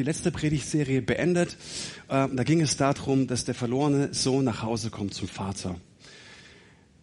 [0.00, 1.58] die letzte Predigtserie beendet.
[2.08, 5.76] Ähm, da ging es darum, dass der verlorene Sohn nach Hause kommt zum Vater.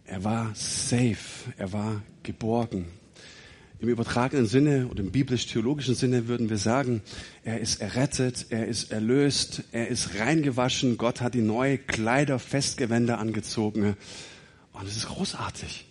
[0.05, 2.85] Er war safe, er war geborgen.
[3.79, 7.03] Im übertragenen Sinne oder im biblisch-theologischen Sinne würden wir sagen,
[7.43, 13.19] er ist errettet, er ist erlöst, er ist reingewaschen, Gott hat die neue Kleider, Festgewänder
[13.19, 13.95] angezogen.
[14.73, 15.85] Und es ist großartig.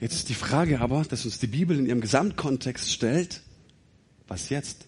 [0.00, 3.42] Jetzt ist die Frage aber, dass uns die Bibel in ihrem Gesamtkontext stellt,
[4.28, 4.86] was jetzt?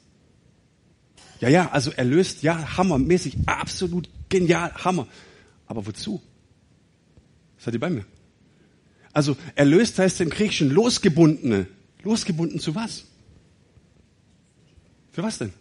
[1.43, 5.09] Ja, ja, also erlöst, ja, hammermäßig, absolut genial, Hammer.
[5.67, 6.23] Aber wozu?
[7.59, 8.05] Seid ihr bei mir?
[9.13, 11.67] Also erlöst heißt im Griechischen losgebundene.
[12.05, 13.07] Losgebunden zu was?
[15.11, 15.53] Für was denn?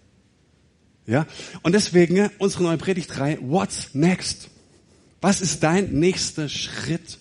[1.08, 1.26] Ja,
[1.64, 4.52] und deswegen unsere neue Predigtreihe, What's Next?
[5.20, 7.18] Was ist dein nächster Schritt?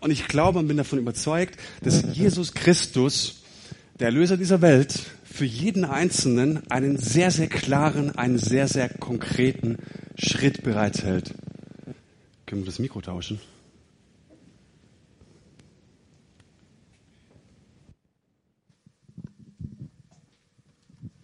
[0.00, 3.42] Und ich glaube und bin davon überzeugt, dass Jesus Christus,
[4.00, 4.98] der Erlöser dieser Welt,
[5.30, 9.78] für jeden Einzelnen einen sehr, sehr klaren, einen sehr, sehr konkreten
[10.16, 11.34] Schritt bereithält.
[12.46, 13.40] Können wir das Mikro tauschen?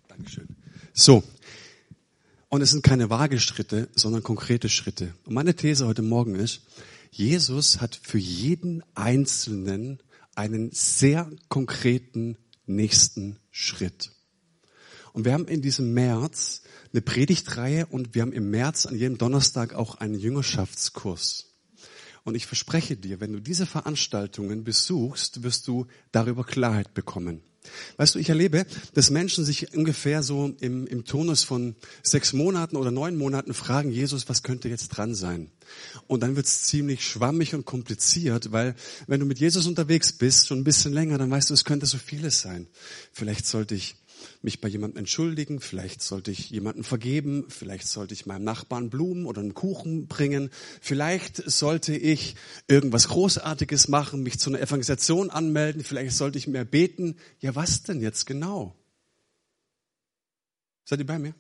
[0.07, 0.49] Dankeschön.
[0.93, 1.25] So.
[2.49, 5.15] Und es sind keine vage Schritte, sondern konkrete Schritte.
[5.25, 6.61] Und meine These heute Morgen ist,
[7.11, 9.99] Jesus hat für jeden Einzelnen
[10.37, 14.11] einen sehr konkreten nächsten Schritt.
[15.13, 16.63] Und wir haben in diesem März
[16.93, 21.55] eine Predigtreihe und wir haben im März an jedem Donnerstag auch einen Jüngerschaftskurs.
[22.25, 27.43] Und ich verspreche dir, wenn du diese Veranstaltungen besuchst, wirst du darüber Klarheit bekommen.
[27.97, 32.77] Weißt du, ich erlebe, dass Menschen sich ungefähr so im, im Tonus von sechs Monaten
[32.77, 35.51] oder neun Monaten fragen, Jesus, was könnte jetzt dran sein?
[36.07, 38.75] Und dann wird es ziemlich schwammig und kompliziert, weil
[39.07, 41.87] wenn du mit Jesus unterwegs bist, schon ein bisschen länger, dann weißt du, es könnte
[41.87, 42.67] so vieles sein.
[43.13, 43.97] Vielleicht sollte ich
[44.45, 49.25] mich bei jemandem entschuldigen, vielleicht sollte ich jemanden vergeben, vielleicht sollte ich meinem Nachbarn Blumen
[49.25, 50.51] oder einen Kuchen bringen,
[50.81, 52.37] vielleicht sollte ich
[52.69, 57.17] irgendwas Großartiges machen, mich zu einer Evangelisation anmelden, vielleicht sollte ich mehr beten.
[57.41, 58.77] Ja, was denn jetzt genau?
[60.85, 61.35] Seid ihr bei mir?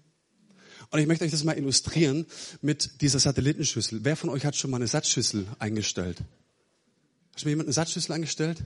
[0.90, 2.24] Und ich möchte euch das mal illustrieren
[2.62, 4.04] mit dieser Satellitenschüssel.
[4.04, 6.20] Wer von euch hat schon mal eine Satzschüssel eingestellt?
[6.20, 8.64] Hat schon mal jemand eine Satzschüssel eingestellt?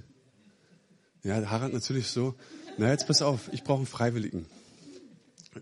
[1.24, 2.36] Ja, Harald natürlich so.
[2.78, 4.46] Na, jetzt pass auf, ich brauche einen Freiwilligen.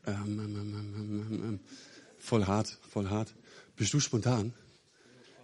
[0.07, 1.61] Ähm, ähm, ähm,
[2.19, 3.33] voll hart, voll hart.
[3.75, 4.53] Bist du spontan?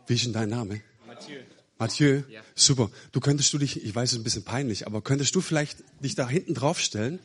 [0.06, 0.82] Wie ist denn dein Name?
[1.06, 1.40] Mathieu.
[1.78, 2.22] Mathieu?
[2.28, 2.42] Ja.
[2.54, 2.90] Super.
[3.12, 5.78] Du könntest du dich, ich weiß, es ist ein bisschen peinlich, aber könntest du vielleicht
[6.00, 7.20] dich da hinten draufstellen?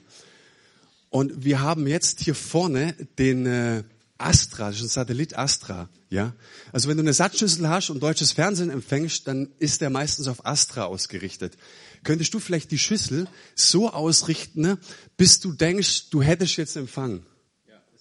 [1.10, 3.84] Und wir haben jetzt hier vorne den äh,
[4.18, 6.34] Astra, das ist ein Satellit Astra, ja.
[6.72, 10.46] Also wenn du eine Satzschüssel hast und deutsches Fernsehen empfängst, dann ist der meistens auf
[10.46, 11.58] Astra ausgerichtet
[12.08, 14.78] könntest du vielleicht die Schüssel so ausrichten, ne,
[15.18, 17.26] bis du denkst, du hättest jetzt empfangen.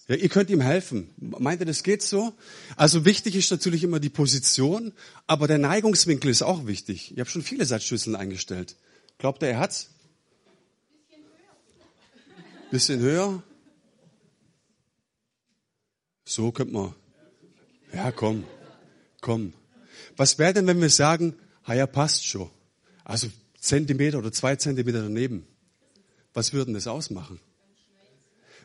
[0.08, 1.10] Ja, ihr könnt ihm helfen.
[1.16, 2.32] Meint ihr, das geht so?
[2.76, 4.92] Also wichtig ist natürlich immer die Position,
[5.26, 7.10] aber der Neigungswinkel ist auch wichtig.
[7.12, 8.76] Ich habe schon viele Satzschüsseln eingestellt.
[9.18, 9.90] Glaubt ihr, er hat's?
[12.70, 13.42] Bisschen höher?
[16.26, 16.94] So könnte man.
[17.94, 18.44] Ja, komm,
[19.20, 19.54] komm.
[20.16, 22.50] Was wäre denn, wenn wir sagen, ha ja, passt schon.
[23.04, 23.28] Also
[23.58, 25.46] Zentimeter oder zwei Zentimeter daneben.
[26.34, 27.40] Was würden das ausmachen?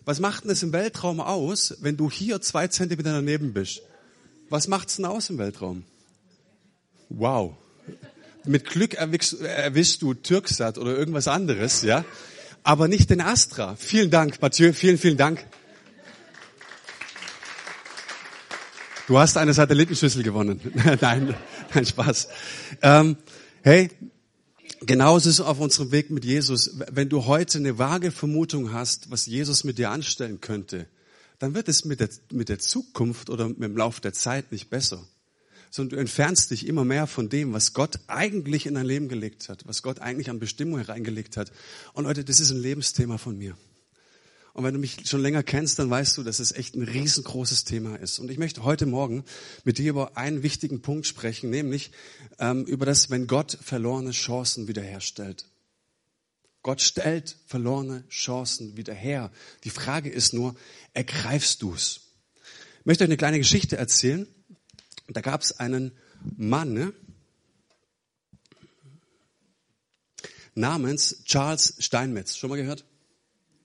[0.03, 3.83] Was macht denn es im Weltraum aus, wenn du hier zwei Zentimeter daneben bist?
[4.49, 5.83] Was macht's denn aus im Weltraum?
[7.09, 7.55] Wow.
[8.43, 12.03] Mit Glück erwischst, erwischst du Türksat oder irgendwas anderes, ja?
[12.63, 13.75] Aber nicht den Astra.
[13.75, 14.73] Vielen Dank, Mathieu.
[14.73, 15.45] Vielen, vielen Dank.
[19.11, 20.61] Du hast eine Satellitenschüssel gewonnen.
[21.01, 21.35] nein,
[21.73, 22.29] nein, Spaß.
[22.81, 23.17] Ähm,
[23.61, 23.89] hey,
[24.83, 26.77] Genauso ist es auf unserem Weg mit Jesus.
[26.89, 30.87] Wenn du heute eine vage Vermutung hast, was Jesus mit dir anstellen könnte,
[31.39, 34.69] dann wird es mit der, mit der Zukunft oder mit dem Lauf der Zeit nicht
[34.69, 35.05] besser.
[35.71, 39.49] Sondern du entfernst dich immer mehr von dem, was Gott eigentlich in dein Leben gelegt
[39.49, 41.51] hat, was Gott eigentlich an Bestimmung hereingelegt hat.
[41.91, 43.57] Und Leute, das ist ein Lebensthema von mir.
[44.53, 47.63] Und wenn du mich schon länger kennst, dann weißt du, dass es echt ein riesengroßes
[47.63, 48.19] Thema ist.
[48.19, 49.23] Und ich möchte heute Morgen
[49.63, 51.91] mit dir über einen wichtigen Punkt sprechen, nämlich
[52.37, 55.45] ähm, über das, wenn Gott verlorene Chancen wiederherstellt.
[56.63, 59.31] Gott stellt verlorene Chancen wieder her.
[59.63, 60.55] Die Frage ist nur,
[60.93, 62.01] ergreifst du's?
[62.79, 64.27] Ich möchte euch eine kleine Geschichte erzählen.
[65.07, 65.91] Da gab es einen
[66.37, 66.93] Mann ne?
[70.55, 72.35] namens Charles Steinmetz.
[72.35, 72.85] Schon mal gehört?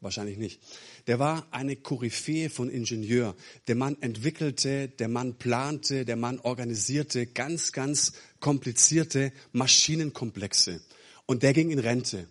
[0.01, 0.61] Wahrscheinlich nicht.
[1.07, 3.35] Der war eine Koryphäe von Ingenieur.
[3.67, 10.83] Der Mann entwickelte, der Mann plante, der Mann organisierte ganz, ganz komplizierte Maschinenkomplexe.
[11.25, 12.29] Und der ging in Rente.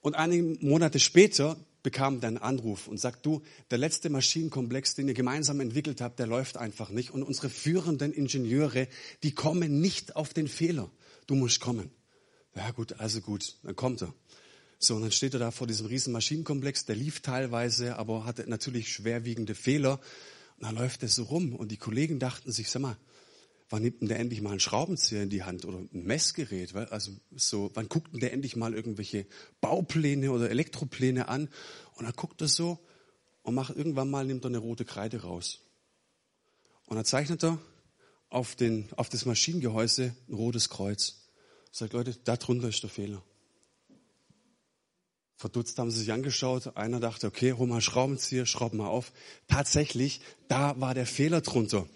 [0.00, 5.06] Und einige Monate später bekam dann einen Anruf und sagt, du, der letzte Maschinenkomplex, den
[5.06, 7.10] ihr gemeinsam entwickelt habt, der läuft einfach nicht.
[7.10, 8.88] Und unsere führenden Ingenieure,
[9.22, 10.90] die kommen nicht auf den Fehler.
[11.26, 11.90] Du musst kommen.
[12.56, 14.14] Ja gut, also gut, dann kommt er.
[14.78, 18.48] So, und dann steht er da vor diesem riesen Maschinenkomplex, der lief teilweise, aber hatte
[18.48, 20.00] natürlich schwerwiegende Fehler.
[20.58, 22.96] Und dann läuft er so rum und die Kollegen dachten sich, sag mal,
[23.70, 26.74] wann nimmt denn der endlich mal einen Schraubenzieher in die Hand oder ein Messgerät?
[26.74, 29.26] Also so, wann guckt denn der endlich mal irgendwelche
[29.60, 31.48] Baupläne oder Elektropläne an?
[31.94, 32.78] Und dann guckt er so
[33.42, 35.60] und macht irgendwann mal, nimmt er eine rote Kreide raus.
[36.86, 37.58] Und dann zeichnet er
[38.28, 41.28] auf, den, auf das Maschinengehäuse ein rotes Kreuz.
[41.72, 43.22] Sagt, Leute, da drunter ist der Fehler.
[45.36, 46.76] Verdutzt haben sie sich angeschaut.
[46.76, 49.12] Einer dachte, okay, hol mal Schraubenzieher, schraub mal auf.
[49.48, 51.86] Tatsächlich, da war der Fehler drunter.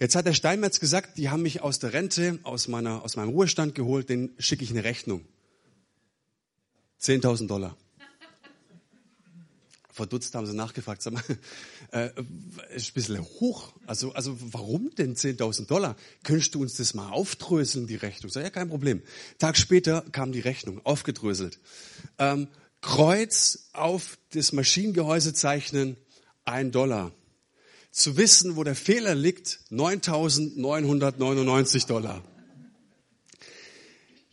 [0.00, 3.30] Jetzt hat der Steinmetz gesagt, die haben mich aus der Rente, aus, meiner, aus meinem
[3.30, 5.24] Ruhestand geholt, den schicke ich eine Rechnung.
[7.00, 7.76] 10.000 Dollar.
[9.90, 11.22] Verdutzt haben sie nachgefragt, sag mal,
[11.92, 12.10] äh,
[12.74, 13.72] ist ein bisschen hoch.
[13.86, 15.94] Also, also warum denn 10.000 Dollar?
[16.24, 18.32] Könntest du uns das mal aufdröseln, die Rechnung?
[18.32, 19.02] Sag, ja, kein Problem.
[19.38, 21.60] Tag später kam die Rechnung, aufgedröselt.
[22.18, 22.48] Ähm,
[22.84, 25.96] Kreuz auf das Maschinengehäuse zeichnen,
[26.44, 27.12] ein Dollar
[27.90, 32.22] zu wissen, wo der Fehler liegt, 9.999 Dollar.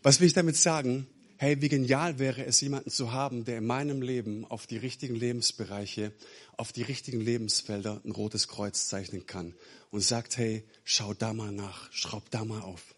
[0.04, 1.08] Was will ich damit sagen?
[1.38, 5.16] Hey, wie genial wäre es, jemanden zu haben, der in meinem Leben auf die richtigen
[5.16, 6.12] Lebensbereiche,
[6.58, 9.56] auf die richtigen Lebensfelder ein rotes Kreuz zeichnen kann
[9.92, 12.96] und sagt, hey, schau da mal nach, schraub da mal auf.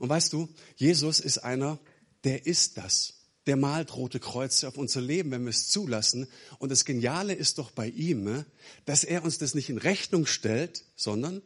[0.00, 1.78] Und weißt du, Jesus ist einer,
[2.24, 3.15] der ist das
[3.46, 6.26] der malt rote Kreuze auf unser Leben, wenn wir es zulassen.
[6.58, 8.44] Und das Geniale ist doch bei ihm,
[8.84, 11.42] dass er uns das nicht in Rechnung stellt, sondern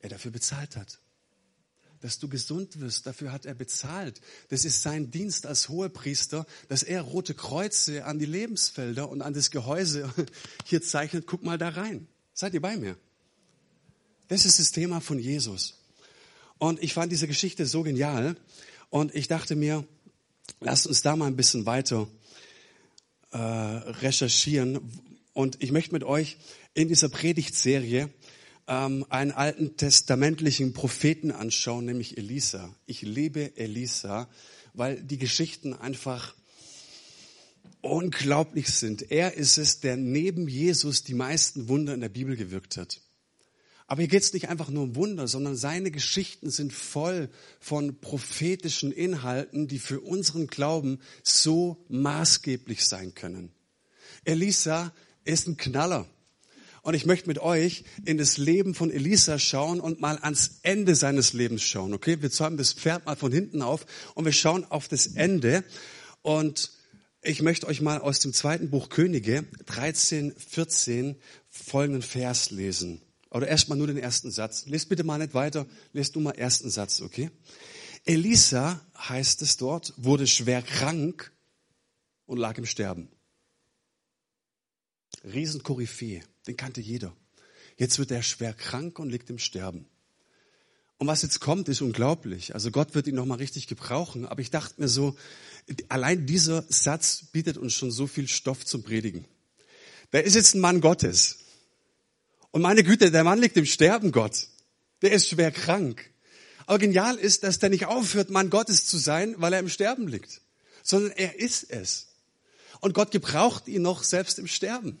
[0.00, 0.98] er dafür bezahlt hat.
[2.00, 4.20] Dass du gesund wirst, dafür hat er bezahlt.
[4.48, 9.34] Das ist sein Dienst als Hohepriester, dass er rote Kreuze an die Lebensfelder und an
[9.34, 10.12] das Gehäuse
[10.64, 11.28] hier zeichnet.
[11.28, 12.08] Guck mal da rein.
[12.34, 12.96] Seid ihr bei mir?
[14.26, 15.74] Das ist das Thema von Jesus.
[16.58, 18.36] Und ich fand diese Geschichte so genial.
[18.90, 19.86] Und ich dachte mir,
[20.60, 22.08] Lasst uns da mal ein bisschen weiter
[23.30, 24.80] äh, recherchieren.
[25.32, 26.36] Und ich möchte mit euch
[26.74, 28.10] in dieser Predigtserie
[28.68, 32.74] ähm, einen alten testamentlichen Propheten anschauen, nämlich Elisa.
[32.86, 34.28] Ich liebe Elisa,
[34.74, 36.34] weil die Geschichten einfach
[37.80, 39.10] unglaublich sind.
[39.10, 43.00] Er ist es, der neben Jesus die meisten Wunder in der Bibel gewirkt hat.
[43.92, 47.28] Aber hier geht es nicht einfach nur um Wunder, sondern seine Geschichten sind voll
[47.60, 53.52] von prophetischen Inhalten, die für unseren Glauben so maßgeblich sein können.
[54.24, 54.94] Elisa
[55.24, 56.08] ist ein Knaller.
[56.80, 60.94] Und ich möchte mit euch in das Leben von Elisa schauen und mal ans Ende
[60.94, 61.92] seines Lebens schauen.
[61.92, 63.84] Okay, wir zäumen das Pferd mal von hinten auf
[64.14, 65.64] und wir schauen auf das Ende.
[66.22, 66.72] Und
[67.20, 71.16] ich möchte euch mal aus dem zweiten Buch Könige 13, 14
[71.50, 73.02] folgenden Vers lesen.
[73.32, 74.66] Oder erstmal nur den ersten Satz.
[74.66, 77.30] Lest bitte mal nicht weiter, lest nur mal ersten Satz, okay?
[78.04, 81.32] Elisa, heißt es dort, wurde schwer krank
[82.26, 83.08] und lag im Sterben.
[85.24, 87.16] Riesenkoryphäe, den kannte jeder.
[87.78, 89.86] Jetzt wird er schwer krank und liegt im Sterben.
[90.98, 92.54] Und was jetzt kommt, ist unglaublich.
[92.54, 94.26] Also Gott wird ihn nochmal richtig gebrauchen.
[94.26, 95.16] Aber ich dachte mir so,
[95.88, 99.24] allein dieser Satz bietet uns schon so viel Stoff zum Predigen.
[100.10, 101.41] Da ist jetzt ein Mann Gottes.
[102.52, 104.46] Und meine Güte, der Mann liegt im Sterben, Gott.
[105.00, 106.10] Der ist schwer krank.
[106.66, 110.06] Aber genial ist, dass der nicht aufhört, Mann Gottes zu sein, weil er im Sterben
[110.06, 110.42] liegt,
[110.82, 112.08] sondern er ist es.
[112.80, 114.98] Und Gott gebraucht ihn noch selbst im Sterben.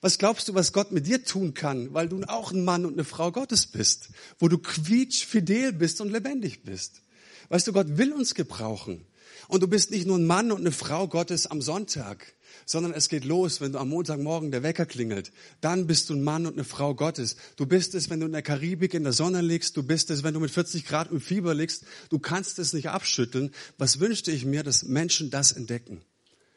[0.00, 2.94] Was glaubst du, was Gott mit dir tun kann, weil du auch ein Mann und
[2.94, 4.08] eine Frau Gottes bist,
[4.38, 7.02] wo du quietsch fidel bist und lebendig bist?
[7.50, 9.04] Weißt du, Gott will uns gebrauchen.
[9.48, 12.34] Und du bist nicht nur ein Mann und eine Frau Gottes am Sonntag,
[12.66, 15.32] sondern es geht los, wenn du am Montagmorgen der Wecker klingelt.
[15.60, 17.36] Dann bist du ein Mann und eine Frau Gottes.
[17.56, 19.76] Du bist es, wenn du in der Karibik in der Sonne liegst.
[19.76, 21.84] Du bist es, wenn du mit 40 Grad im Fieber liegst.
[22.10, 23.52] Du kannst es nicht abschütteln.
[23.78, 26.02] Was wünschte ich mir, dass Menschen das entdecken?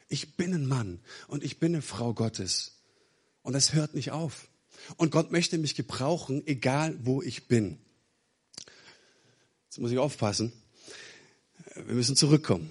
[0.09, 2.77] Ich bin ein Mann und ich bin eine Frau Gottes.
[3.41, 4.47] Und das hört nicht auf.
[4.95, 7.77] Und Gott möchte mich gebrauchen, egal wo ich bin.
[9.65, 10.53] Jetzt muss ich aufpassen.
[11.75, 12.69] Wir müssen zurückkommen.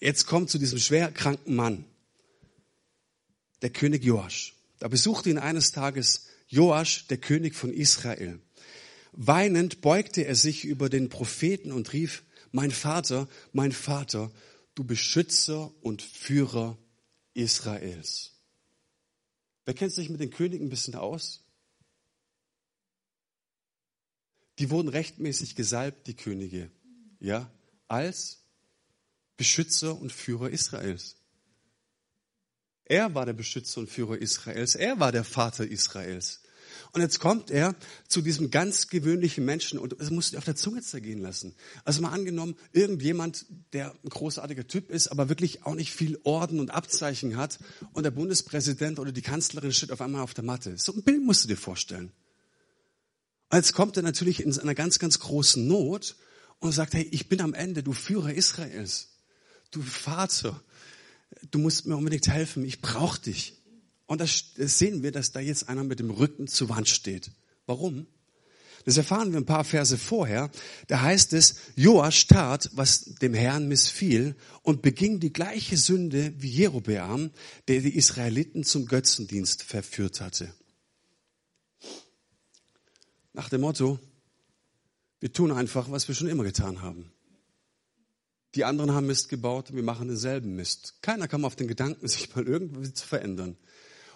[0.00, 1.84] Jetzt kommt zu diesem schwer kranken Mann
[3.66, 4.54] der König Joasch.
[4.78, 8.38] Da besuchte ihn eines Tages Joasch, der König von Israel.
[9.10, 14.30] Weinend beugte er sich über den Propheten und rief, mein Vater, mein Vater,
[14.76, 16.78] du Beschützer und Führer
[17.34, 18.34] Israels.
[19.64, 21.42] Wer kennt sich mit den Königen ein bisschen aus?
[24.60, 26.70] Die wurden rechtmäßig gesalbt, die Könige,
[27.18, 27.50] ja,
[27.88, 28.44] als
[29.36, 31.16] Beschützer und Führer Israels.
[32.86, 34.74] Er war der Beschützer und Führer Israels.
[34.74, 36.40] Er war der Vater Israels.
[36.92, 37.74] Und jetzt kommt er
[38.08, 41.54] zu diesem ganz gewöhnlichen Menschen und es musste auf der Zunge zergehen lassen.
[41.84, 46.60] Also mal angenommen, irgendjemand, der ein großartiger Typ ist, aber wirklich auch nicht viel Orden
[46.60, 47.58] und Abzeichen hat
[47.92, 50.78] und der Bundespräsident oder die Kanzlerin steht auf einmal auf der Matte.
[50.78, 52.12] So ein Bild musst du dir vorstellen.
[53.50, 56.16] Und jetzt kommt er natürlich in einer ganz, ganz großen Not
[56.60, 59.08] und sagt, hey, ich bin am Ende, du Führer Israels,
[59.70, 60.62] du Vater,
[61.50, 63.54] du musst mir unbedingt helfen, ich brauche dich.
[64.06, 67.30] Und da sehen wir, dass da jetzt einer mit dem Rücken zur Wand steht.
[67.66, 68.06] Warum?
[68.84, 70.48] Das erfahren wir ein paar Verse vorher.
[70.86, 76.48] Da heißt es, Joasch tat, was dem Herrn missfiel und beging die gleiche Sünde wie
[76.48, 77.32] Jerobeam,
[77.66, 80.54] der die Israeliten zum Götzendienst verführt hatte.
[83.32, 83.98] Nach dem Motto,
[85.18, 87.10] wir tun einfach, was wir schon immer getan haben.
[88.54, 90.94] Die anderen haben Mist gebaut, wir machen denselben Mist.
[91.02, 93.56] Keiner kam auf den Gedanken, sich mal irgendwie zu verändern.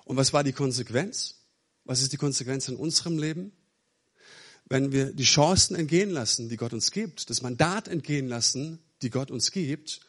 [0.05, 1.37] Und was war die Konsequenz?
[1.85, 3.53] Was ist die Konsequenz in unserem Leben?
[4.69, 9.11] Wenn wir die Chancen entgehen lassen, die Gott uns gibt, das Mandat entgehen lassen, die
[9.11, 10.01] Gott uns gibt,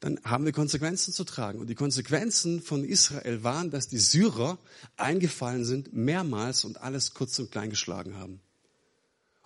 [0.00, 1.58] dann haben wir Konsequenzen zu tragen.
[1.58, 4.58] Und die Konsequenzen von Israel waren, dass die Syrer
[4.96, 8.40] eingefallen sind, mehrmals und alles kurz und klein geschlagen haben.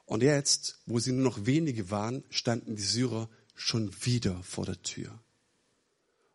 [0.05, 4.81] Und jetzt, wo sie nur noch wenige waren, standen die Syrer schon wieder vor der
[4.83, 5.11] Tür.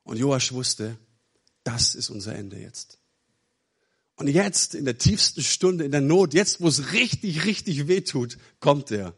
[0.03, 0.97] Und Joasch wusste,
[1.63, 2.99] das ist unser Ende jetzt.
[4.15, 8.01] Und jetzt, in der tiefsten Stunde, in der Not, jetzt, wo es richtig, richtig weh
[8.01, 9.15] tut, kommt er.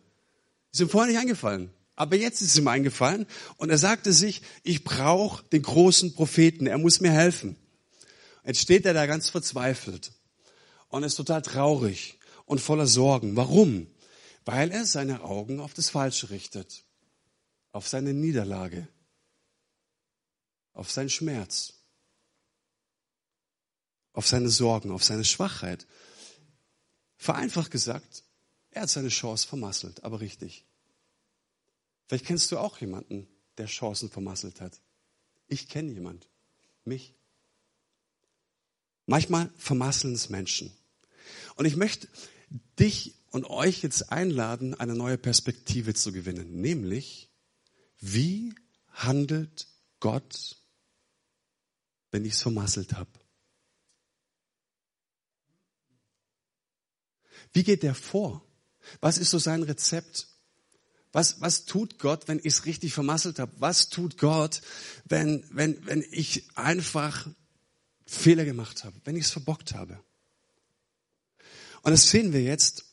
[0.71, 1.71] Ist ihm vorher nicht eingefallen.
[1.95, 3.25] Aber jetzt ist ihm eingefallen
[3.57, 7.55] und er sagte sich, ich brauche den großen Propheten, er muss mir helfen.
[8.45, 10.11] Jetzt steht er da ganz verzweifelt
[10.89, 13.35] und ist total traurig und voller Sorgen.
[13.35, 13.87] Warum?
[14.43, 16.84] Weil er seine Augen auf das Falsche richtet,
[17.75, 18.87] auf seine Niederlage,
[20.73, 21.75] auf seinen Schmerz
[24.15, 25.85] auf seine Sorgen, auf seine Schwachheit.
[27.17, 28.23] Vereinfacht gesagt,
[28.71, 30.65] er hat seine Chance vermasselt, aber richtig.
[32.07, 33.27] Vielleicht kennst du auch jemanden,
[33.57, 34.79] der Chancen vermasselt hat.
[35.47, 36.27] Ich kenne jemand,
[36.85, 37.13] mich.
[39.05, 40.71] Manchmal vermasseln es Menschen.
[41.55, 42.07] Und ich möchte
[42.79, 47.29] dich und euch jetzt einladen, eine neue Perspektive zu gewinnen, nämlich,
[47.99, 48.53] wie
[48.91, 49.67] handelt
[49.99, 50.57] Gott,
[52.11, 53.09] wenn ich es vermasselt habe?
[57.53, 58.45] Wie geht er vor?
[58.99, 60.27] Was ist so sein Rezept?
[61.11, 63.53] Was, was tut Gott, wenn ich es richtig vermasselt habe?
[63.59, 64.61] Was tut Gott,
[65.05, 67.27] wenn, wenn, wenn ich einfach
[68.05, 69.97] Fehler gemacht habe, wenn ich es verbockt habe?
[71.83, 72.83] Und das sehen wir jetzt,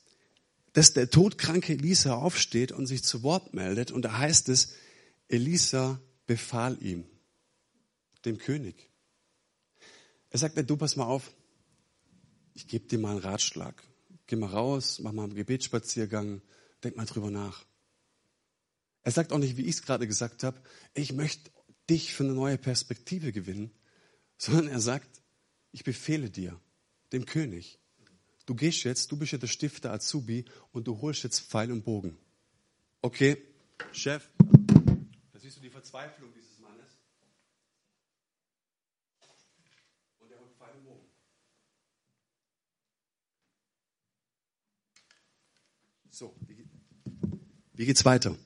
[0.72, 3.90] dass der todkranke Elisa aufsteht und sich zu Wort meldet.
[3.90, 4.74] Und da heißt es,
[5.32, 7.06] Elisa befahl ihm,
[8.26, 8.90] dem König.
[10.28, 11.32] Er sagt, du pass mal auf,
[12.52, 13.82] ich gebe dir mal einen Ratschlag.
[14.26, 16.42] Geh mal raus, mach mal einen Gebetsspaziergang,
[16.84, 17.64] denk mal drüber nach.
[19.04, 20.60] Er sagt auch nicht, wie ich es gerade gesagt habe,
[20.92, 21.50] ich möchte
[21.88, 23.72] dich für eine neue Perspektive gewinnen,
[24.36, 25.22] sondern er sagt,
[25.70, 26.60] ich befehle dir,
[27.12, 27.78] dem König,
[28.44, 31.84] du gehst jetzt, du bist ja der Stifter Azubi und du holst jetzt Pfeil und
[31.84, 32.18] Bogen.
[33.00, 33.38] Okay,
[33.92, 34.28] Chef,
[35.82, 36.52] da siehst du die Verzweiflung dieses
[46.14, 46.36] So,
[47.72, 48.36] wie geht's weiter?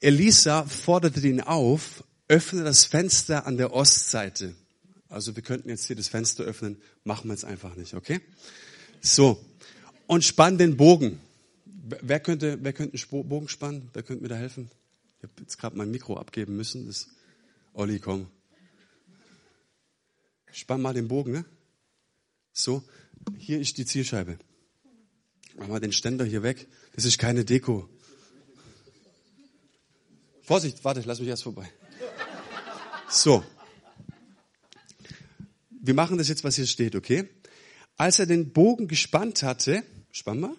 [0.00, 4.56] Elisa forderte ihn auf, öffne das Fenster an der Ostseite.
[5.08, 8.20] Also wir könnten jetzt hier das Fenster öffnen, machen wir jetzt einfach nicht, okay?
[9.00, 9.42] So.
[10.08, 11.20] Und spann den Bogen.
[11.64, 13.88] Wer könnte, wer könnte einen Bogen spannen?
[13.92, 14.70] Wer könnte mir da helfen?
[15.24, 16.86] Habe jetzt gerade mein Mikro abgeben müssen.
[16.86, 17.08] Das,
[17.72, 18.26] Olli, komm.
[20.52, 21.44] Spann mal den Bogen, ne?
[22.52, 22.84] So.
[23.38, 24.38] Hier ist die Zielscheibe.
[25.56, 26.68] Mach mal den Ständer hier weg.
[26.94, 27.88] Das ist keine Deko.
[30.42, 31.70] Vorsicht, warte, lass mich erst vorbei.
[33.08, 33.42] So.
[35.70, 37.28] Wir machen das jetzt, was hier steht, okay?
[37.96, 40.56] Als er den Bogen gespannt hatte, spann mal,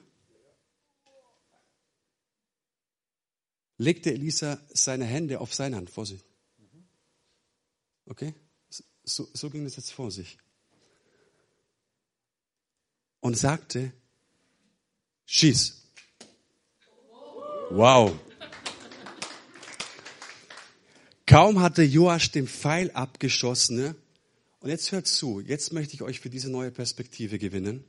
[3.77, 5.89] legte Elisa seine Hände auf seine Hand.
[5.89, 6.25] Vorsicht.
[8.05, 8.33] Okay?
[9.03, 10.37] So, so ging das jetzt vor sich.
[13.19, 13.91] Und sagte,
[15.25, 15.81] Schieß.
[17.71, 18.17] Wow.
[21.25, 23.95] Kaum hatte Joasch den Pfeil abgeschossen, ne?
[24.59, 27.83] und jetzt hört zu, jetzt möchte ich euch für diese neue Perspektive gewinnen,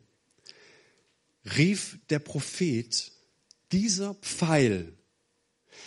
[1.56, 3.12] rief der Prophet,
[3.72, 4.94] dieser Pfeil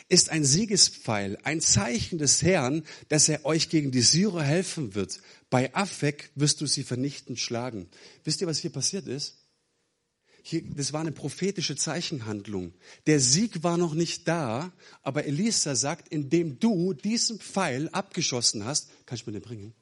[0.07, 5.21] ist ein Siegespfeil, ein Zeichen des Herrn, dass er euch gegen die Syrer helfen wird.
[5.49, 7.87] Bei Affek wirst du sie vernichtend schlagen.
[8.23, 9.35] Wisst ihr, was hier passiert ist?
[10.41, 12.73] Hier, das war eine prophetische Zeichenhandlung.
[13.07, 14.71] Der Sieg war noch nicht da,
[15.03, 19.73] aber Elisa sagt, indem du diesen Pfeil abgeschossen hast, kannst du mir den bringen?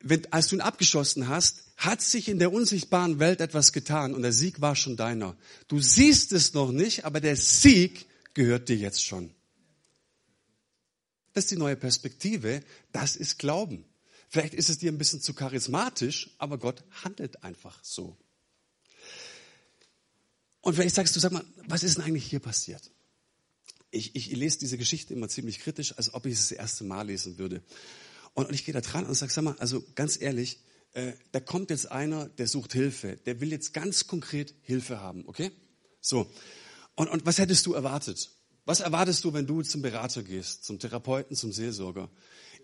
[0.00, 4.22] Wenn, als du ihn abgeschossen hast, hat sich in der unsichtbaren Welt etwas getan und
[4.22, 5.36] der Sieg war schon deiner.
[5.68, 9.34] Du siehst es noch nicht, aber der Sieg gehört dir jetzt schon.
[11.32, 12.62] Das ist die neue Perspektive.
[12.92, 13.84] Das ist Glauben.
[14.28, 18.16] Vielleicht ist es dir ein bisschen zu charismatisch, aber Gott handelt einfach so.
[20.62, 22.90] Und vielleicht sagst du, sag mal, was ist denn eigentlich hier passiert?
[23.90, 27.08] Ich, ich lese diese Geschichte immer ziemlich kritisch, als ob ich es das erste Mal
[27.08, 27.62] lesen würde.
[28.32, 30.60] Und, und ich gehe da dran und sage, sag mal, also ganz ehrlich,
[30.94, 35.26] äh, da kommt jetzt einer, der sucht Hilfe, der will jetzt ganz konkret Hilfe haben,
[35.26, 35.50] okay?
[36.00, 36.30] So.
[36.94, 38.30] Und, und was hättest du erwartet?
[38.64, 42.10] Was erwartest du, wenn du zum Berater gehst, zum Therapeuten, zum Seelsorger?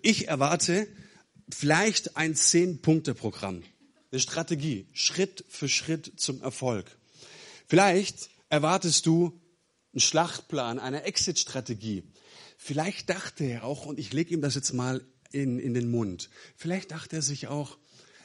[0.02, 0.86] Ich erwarte
[1.50, 3.64] vielleicht ein Zehn-Punkte-Programm,
[4.12, 6.96] eine Strategie, Schritt für Schritt zum Erfolg.
[7.66, 9.40] Vielleicht erwartest du
[9.92, 12.04] einen Schlachtplan, eine Exit-Strategie.
[12.56, 16.30] Vielleicht dachte er auch, und ich lege ihm das jetzt mal in, in den Mund,
[16.56, 17.76] vielleicht dachte er sich auch,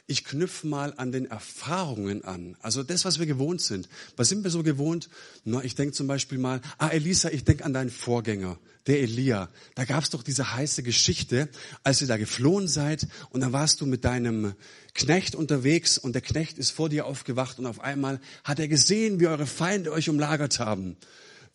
[0.06, 2.56] ich knüpfe mal an den Erfahrungen an.
[2.60, 3.88] Also das, was wir gewohnt sind.
[4.16, 5.08] Was sind wir so gewohnt?
[5.44, 9.48] Na, ich denke zum Beispiel mal, ah Elisa, ich denke an deinen Vorgänger, der Elia.
[9.74, 11.48] Da gab es doch diese heiße Geschichte,
[11.84, 14.54] als ihr da geflohen seid und dann warst du mit deinem
[14.92, 19.20] Knecht unterwegs und der Knecht ist vor dir aufgewacht und auf einmal hat er gesehen,
[19.20, 20.98] wie eure Feinde euch umlagert haben.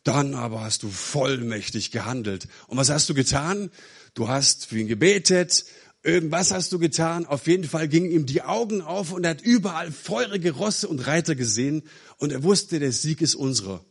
[0.04, 2.48] Dann aber hast du vollmächtig gehandelt.
[2.68, 3.70] Und was hast du getan?
[4.16, 5.66] Du hast für ihn gebetet,
[6.02, 7.26] Irgendwas hast du getan.
[7.26, 11.06] Auf jeden Fall gingen ihm die Augen auf und er hat überall feurige Rosse und
[11.06, 11.84] Reiter gesehen
[12.18, 13.84] und er wusste, der Sieg ist unserer.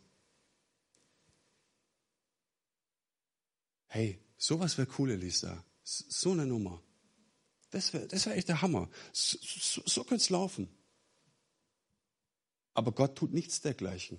[3.86, 5.64] Hey, sowas wäre cool, Elisa.
[5.82, 6.82] So eine Nummer.
[7.70, 8.88] Das wäre das wär echt der Hammer.
[9.12, 10.68] So, so, so könnte es laufen.
[12.72, 14.18] Aber Gott tut nichts dergleichen.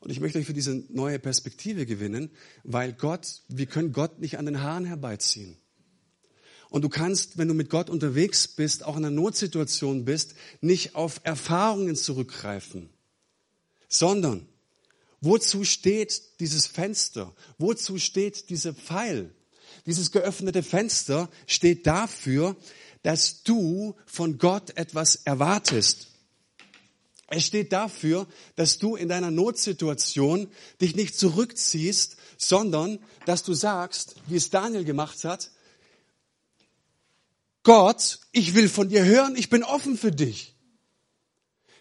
[0.00, 2.30] Und ich möchte euch für diese neue Perspektive gewinnen,
[2.64, 5.56] weil Gott, wir können Gott nicht an den Haaren herbeiziehen.
[6.70, 10.94] Und du kannst, wenn du mit Gott unterwegs bist, auch in einer Notsituation bist, nicht
[10.94, 12.90] auf Erfahrungen zurückgreifen,
[13.88, 14.46] sondern
[15.20, 17.34] wozu steht dieses Fenster?
[17.56, 19.34] Wozu steht dieser Pfeil?
[19.86, 22.56] Dieses geöffnete Fenster steht dafür,
[23.02, 26.08] dass du von Gott etwas erwartest.
[27.30, 28.26] Es steht dafür,
[28.56, 30.48] dass du in deiner Notsituation
[30.80, 35.50] dich nicht zurückziehst, sondern dass du sagst, wie es Daniel gemacht hat,
[37.68, 40.56] Gott, ich will von dir hören, ich bin offen für dich.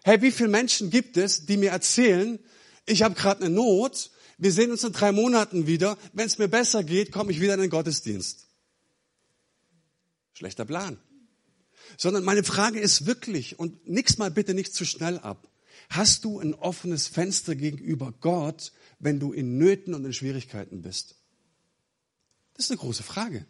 [0.04, 2.40] Hey, wie viele Menschen gibt es, die mir erzählen,
[2.86, 6.50] ich habe gerade eine Not, wir sehen uns in drei Monaten wieder, wenn es mir
[6.50, 8.48] besser geht, komme ich wieder in den Gottesdienst.
[10.34, 11.00] Schlechter Plan.
[11.96, 15.50] Sondern meine Frage ist wirklich, und nix mal bitte nicht zu schnell ab,
[15.90, 21.16] hast du ein offenes Fenster gegenüber Gott, wenn du in Nöten und in Schwierigkeiten bist?
[22.56, 23.46] Das ist eine große Frage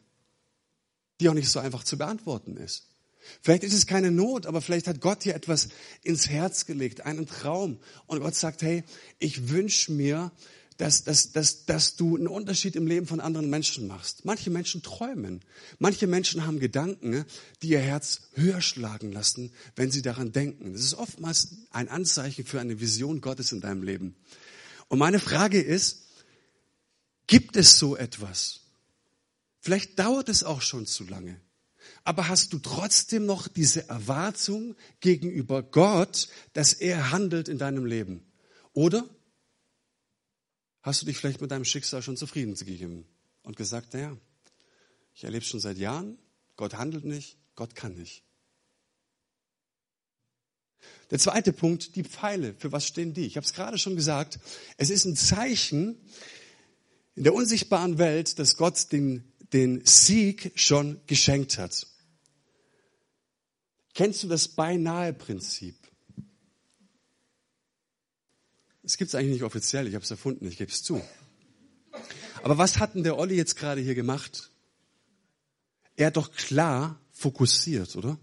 [1.20, 2.88] die auch nicht so einfach zu beantworten ist.
[3.42, 5.70] Vielleicht ist es keine Not, aber vielleicht hat Gott dir etwas
[6.04, 7.80] ins Herz gelegt, einen Traum.
[8.06, 8.84] Und Gott sagt, hey,
[9.20, 10.32] ich wünsche mir,
[10.78, 14.26] dass, dass, dass, dass du einen Unterschied im Leben von anderen Menschen machst.
[14.26, 15.42] Manche Menschen träumen.
[15.80, 17.26] Manche Menschen haben Gedanken,
[17.62, 20.74] die ihr Herz höher schlagen lassen, wenn sie daran denken.
[20.74, 24.16] Das ist oftmals ein Anzeichen für eine Vision Gottes in deinem Leben.
[24.88, 26.04] Und meine Frage ist,
[27.26, 28.62] gibt es so etwas?
[29.68, 31.42] Vielleicht dauert es auch schon zu lange.
[32.06, 38.26] Aber hast du trotzdem noch diese Erwartung gegenüber Gott, dass er handelt in deinem Leben?
[38.72, 39.06] Oder
[40.84, 43.06] hast du dich vielleicht mit deinem Schicksal schon zufrieden gegeben
[43.44, 44.16] und gesagt, naja,
[45.14, 46.18] ich erlebe es schon seit Jahren,
[46.56, 48.24] Gott handelt nicht, Gott kann nicht.
[51.12, 52.54] Der zweite Punkt, die Pfeile.
[52.58, 53.26] Für was stehen die?
[53.26, 54.40] Ich habe es gerade schon gesagt.
[54.78, 55.98] Es ist ein Zeichen
[57.16, 61.88] in der unsichtbaren Welt, dass Gott den den Sieg schon geschenkt hat.
[63.94, 65.76] Kennst du das Beinahe-Prinzip?
[68.84, 71.02] Es gibt es eigentlich nicht offiziell, ich habe es erfunden, ich gebe es zu.
[72.44, 74.52] Aber was hat denn der Olli jetzt gerade hier gemacht?
[75.96, 78.18] Er hat doch klar fokussiert, oder?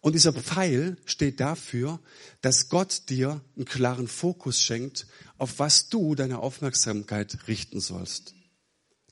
[0.00, 1.98] Und dieser Pfeil steht dafür,
[2.40, 5.06] dass Gott dir einen klaren Fokus schenkt,
[5.38, 8.34] auf was du deine Aufmerksamkeit richten sollst.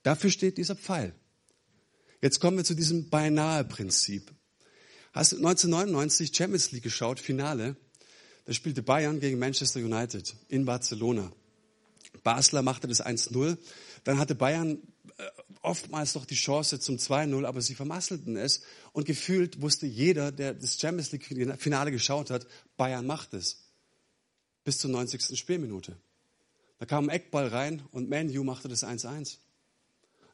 [0.03, 1.15] Dafür steht dieser Pfeil.
[2.23, 4.33] Jetzt kommen wir zu diesem Beinahe-Prinzip.
[5.13, 7.75] Hast du 1999 Champions League geschaut, Finale?
[8.45, 11.33] Da spielte Bayern gegen Manchester United in Barcelona.
[12.23, 13.57] Basler machte das 1-0.
[14.05, 14.79] Dann hatte Bayern
[15.19, 15.25] äh,
[15.63, 18.63] oftmals noch die Chance zum 2-0, aber sie vermasselten es.
[18.93, 23.65] Und gefühlt wusste jeder, der das Champions League Finale geschaut hat, Bayern macht es.
[24.63, 25.37] Bis zur 90.
[25.37, 25.97] Spielminute.
[26.79, 29.39] Da kam ein Eckball rein und Manu machte das 1-1.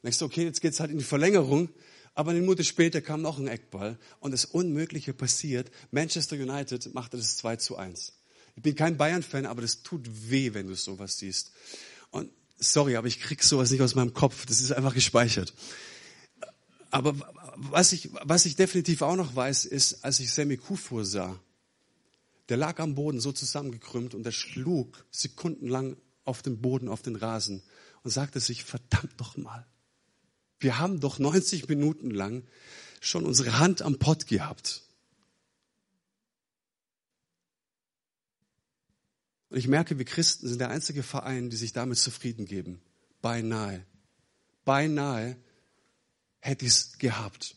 [0.01, 1.69] Und ich so, okay, jetzt geht's halt in die Verlängerung.
[2.15, 5.71] Aber eine Minute später kam noch ein Eckball und das Unmögliche passiert.
[5.91, 8.13] Manchester United machte das 2 zu 1.
[8.55, 11.51] Ich bin kein Bayern-Fan, aber das tut weh, wenn du sowas siehst.
[12.11, 14.45] Und sorry, aber ich krieg sowas nicht aus meinem Kopf.
[14.45, 15.53] Das ist einfach gespeichert.
[16.91, 17.15] Aber
[17.55, 21.39] was ich, was ich definitiv auch noch weiß, ist, als ich Sammy Kufur sah,
[22.49, 27.15] der lag am Boden so zusammengekrümmt und er schlug sekundenlang auf den Boden, auf den
[27.15, 27.61] Rasen
[28.03, 29.65] und sagte sich, verdammt doch mal.
[30.59, 32.43] Wir haben doch 90 Minuten lang
[33.01, 34.83] schon unsere Hand am Pott gehabt.
[39.49, 42.81] Und ich merke, wir Christen sind der einzige Verein, die sich damit zufrieden geben.
[43.21, 43.85] Beinahe.
[44.63, 45.37] Beinahe
[46.39, 47.55] hätte ich es gehabt.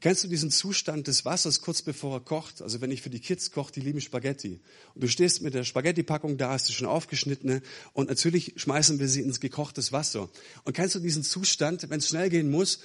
[0.00, 2.60] Kennst du diesen Zustand des Wassers kurz bevor er kocht?
[2.60, 4.60] Also wenn ich für die Kids koche, die lieben Spaghetti.
[4.94, 7.62] Und du stehst mit der Spaghetti-Packung da, hast du schon aufgeschnittene
[7.94, 10.28] und natürlich schmeißen wir sie ins gekochtes Wasser.
[10.64, 12.80] Und kennst du diesen Zustand, wenn es schnell gehen muss?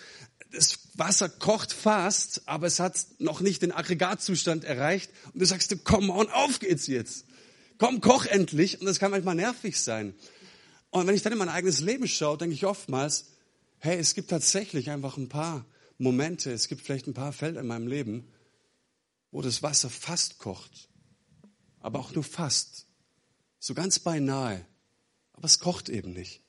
[0.53, 5.11] Das Wasser kocht fast, aber es hat noch nicht den Aggregatzustand erreicht.
[5.33, 7.25] Und du sagst, komm on, auf geht's jetzt.
[7.77, 8.79] Komm, koch endlich.
[8.79, 10.13] Und das kann manchmal nervig sein.
[10.91, 13.25] Und wenn ich dann in mein eigenes Leben schaue, denke ich oftmals,
[13.79, 15.65] hey, es gibt tatsächlich einfach ein paar
[16.01, 18.27] Momente, es gibt vielleicht ein paar Felder in meinem Leben,
[19.29, 20.89] wo das Wasser fast kocht,
[21.79, 22.87] aber auch nur fast,
[23.59, 24.65] so ganz beinahe,
[25.33, 26.41] aber es kocht eben nicht.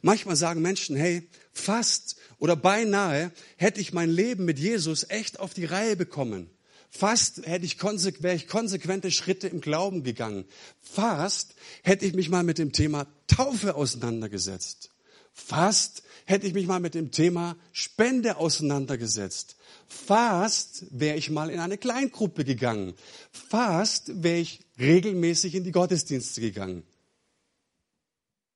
[0.00, 5.52] Manchmal sagen Menschen, hey, fast oder beinahe hätte ich mein Leben mit Jesus echt auf
[5.52, 6.50] die Reihe bekommen.
[6.88, 10.46] Fast hätte ich wäre ich konsequente Schritte im Glauben gegangen.
[10.80, 14.91] Fast hätte ich mich mal mit dem Thema Taufe auseinandergesetzt.
[15.32, 19.56] Fast hätte ich mich mal mit dem Thema Spende auseinandergesetzt.
[19.86, 22.94] Fast wäre ich mal in eine Kleingruppe gegangen.
[23.30, 26.82] Fast wäre ich regelmäßig in die Gottesdienste gegangen.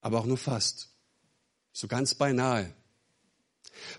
[0.01, 0.91] Aber auch nur fast.
[1.73, 2.73] So ganz beinahe.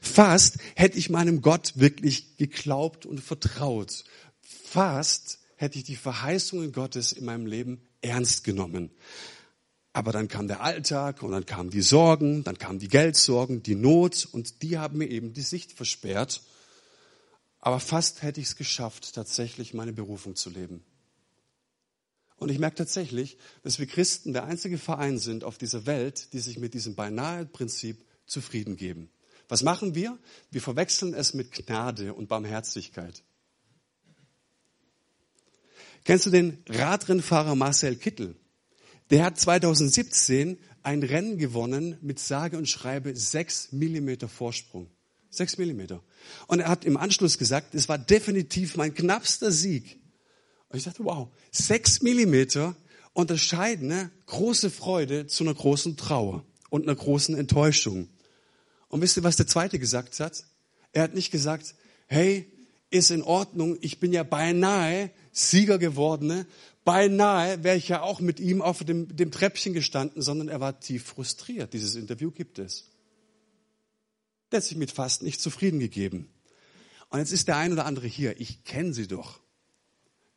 [0.02, 4.04] Fast hätte ich meinem Gott wirklich geglaubt und vertraut.
[4.42, 8.92] Fast hätte ich die Verheißungen Gottes in meinem Leben ernst genommen.
[9.98, 13.74] Aber dann kam der Alltag und dann kamen die Sorgen, dann kamen die Geldsorgen, die
[13.74, 16.44] Not und die haben mir eben die Sicht versperrt.
[17.62, 20.84] Aber fast hätte ich es geschafft, tatsächlich meine Berufung zu leben.
[22.36, 26.42] Und ich merke tatsächlich, dass wir Christen der einzige Verein sind auf dieser Welt, die
[26.42, 29.10] sich mit diesem beinahe Prinzip zufrieden geben.
[29.50, 30.20] Was machen wir?
[30.52, 33.24] Wir verwechseln es mit Gnade und Barmherzigkeit.
[36.04, 38.36] Kennst du den Radrennfahrer Marcel Kittel?
[39.10, 44.90] Der hat 2017 ein Rennen gewonnen mit sage und schreibe sechs Millimeter Vorsprung.
[45.30, 46.02] Sechs Millimeter.
[46.48, 50.00] Und er hat im Anschluss gesagt, es war definitiv mein knappster Sieg.
[50.70, 52.76] Und ich dachte, wow, sechs Millimeter
[53.14, 58.10] unterscheiden ne, große Freude zu einer großen Trauer und einer großen Enttäuschung.
[58.90, 60.46] Und wisst ihr, was der Zweite gesagt hat?
[60.92, 61.76] Er hat nicht gesagt,
[62.08, 62.52] hey,
[62.90, 66.46] ist in Ordnung, ich bin ja beinahe Sieger geworden, ne?
[66.88, 70.80] Beinahe wäre ich ja auch mit ihm auf dem, dem Treppchen gestanden, sondern er war
[70.80, 71.74] tief frustriert.
[71.74, 72.86] Dieses Interview gibt es.
[74.50, 76.30] Der hat sich mit fast nicht zufrieden gegeben.
[77.10, 78.40] Und jetzt ist der ein oder andere hier.
[78.40, 79.42] Ich kenne sie doch.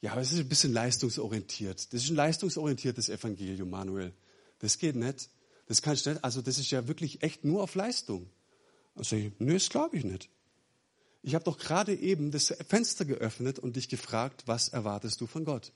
[0.01, 1.95] Ja, aber es ist ein bisschen leistungsorientiert.
[1.95, 4.13] Das ist ein leistungsorientiertes Evangelium, Manuel.
[4.59, 5.31] Das geht nicht.
[5.67, 6.25] Das kann ich nicht.
[6.25, 8.29] Also das ist ja wirklich echt nur auf Leistung.
[8.97, 10.29] Also, nö, das glaube ich nicht.
[11.23, 15.45] Ich habe doch gerade eben das Fenster geöffnet und dich gefragt, was erwartest du von
[15.45, 15.71] Gott?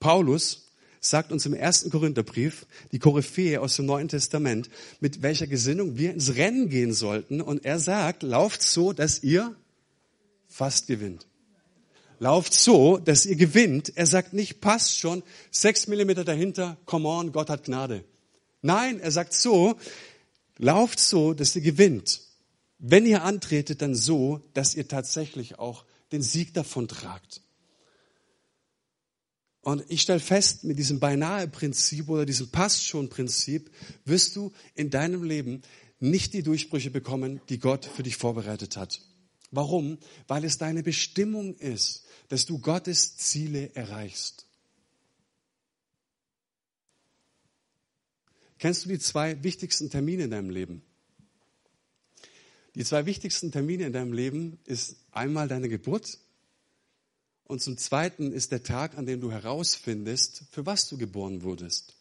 [0.00, 4.68] Paulus sagt uns im ersten Korintherbrief, die Koryphäe aus dem Neuen Testament,
[5.00, 7.40] mit welcher Gesinnung wir ins Rennen gehen sollten.
[7.40, 9.54] Und er sagt, lauft so, dass ihr
[10.48, 11.26] fast gewinnt.
[12.18, 13.96] Lauft so, dass ihr gewinnt.
[13.96, 18.04] Er sagt nicht, passt schon, sechs Millimeter dahinter, come on, Gott hat Gnade.
[18.60, 19.76] Nein, er sagt so,
[20.58, 22.20] lauft so, dass ihr gewinnt.
[22.78, 27.40] Wenn ihr antretet, dann so, dass ihr tatsächlich auch den Sieg davon tragt.
[29.62, 33.70] Und ich stelle fest, mit diesem Beinahe-Prinzip oder diesem Passt-schon-Prinzip
[34.04, 35.62] wirst du in deinem Leben
[35.98, 39.02] nicht die Durchbrüche bekommen, die Gott für dich vorbereitet hat.
[39.50, 39.98] Warum?
[40.28, 44.46] Weil es deine Bestimmung ist, dass du Gottes Ziele erreichst.
[48.58, 50.82] Kennst du die zwei wichtigsten Termine in deinem Leben?
[52.74, 56.18] Die zwei wichtigsten Termine in deinem Leben ist einmal deine Geburt
[57.50, 61.96] Und zum Zweiten ist der Tag, an dem du herausfindest, für was du geboren wurdest.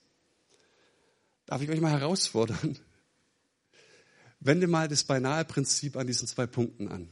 [1.48, 2.78] Darf ich euch mal herausfordern?
[4.40, 7.10] Wende mal das Beinahe-Prinzip an diesen zwei Punkten an.